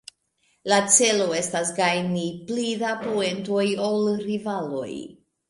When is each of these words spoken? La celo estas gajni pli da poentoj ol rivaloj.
La 0.71 0.77
celo 0.95 1.27
estas 1.39 1.73
gajni 1.81 2.23
pli 2.49 2.65
da 2.85 2.95
poentoj 3.05 3.69
ol 3.91 4.11
rivaloj. 4.25 4.91